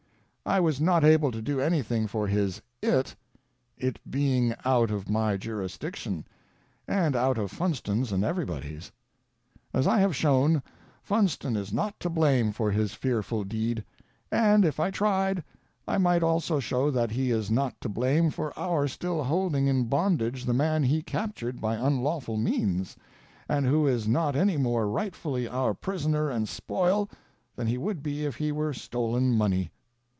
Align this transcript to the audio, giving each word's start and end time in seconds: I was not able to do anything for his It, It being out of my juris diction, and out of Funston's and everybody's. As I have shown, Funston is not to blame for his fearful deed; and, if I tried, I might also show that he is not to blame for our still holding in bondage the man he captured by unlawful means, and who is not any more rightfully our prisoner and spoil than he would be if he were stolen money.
I 0.43 0.59
was 0.59 0.81
not 0.81 1.05
able 1.05 1.31
to 1.31 1.41
do 1.41 1.61
anything 1.61 2.07
for 2.07 2.27
his 2.27 2.61
It, 2.81 3.15
It 3.77 3.99
being 4.09 4.53
out 4.65 4.91
of 4.91 5.07
my 5.07 5.37
juris 5.37 5.77
diction, 5.77 6.25
and 6.89 7.15
out 7.15 7.37
of 7.37 7.51
Funston's 7.51 8.11
and 8.11 8.21
everybody's. 8.25 8.91
As 9.71 9.87
I 9.87 9.99
have 9.99 10.13
shown, 10.15 10.61
Funston 11.03 11.55
is 11.55 11.71
not 11.71 11.97
to 12.01 12.09
blame 12.09 12.51
for 12.51 12.69
his 12.69 12.93
fearful 12.93 13.45
deed; 13.45 13.85
and, 14.29 14.65
if 14.65 14.77
I 14.77 14.91
tried, 14.91 15.41
I 15.87 15.97
might 15.97 16.23
also 16.23 16.59
show 16.59 16.89
that 16.91 17.11
he 17.11 17.29
is 17.31 17.49
not 17.49 17.79
to 17.79 17.87
blame 17.87 18.29
for 18.29 18.51
our 18.59 18.89
still 18.89 19.23
holding 19.23 19.67
in 19.67 19.85
bondage 19.85 20.43
the 20.43 20.53
man 20.53 20.83
he 20.83 21.01
captured 21.01 21.61
by 21.61 21.75
unlawful 21.75 22.35
means, 22.35 22.97
and 23.47 23.65
who 23.65 23.87
is 23.87 24.05
not 24.05 24.35
any 24.35 24.57
more 24.57 24.89
rightfully 24.89 25.47
our 25.47 25.73
prisoner 25.73 26.29
and 26.29 26.49
spoil 26.49 27.09
than 27.55 27.67
he 27.67 27.77
would 27.77 28.03
be 28.03 28.25
if 28.25 28.35
he 28.35 28.51
were 28.51 28.73
stolen 28.73 29.31
money. 29.37 29.71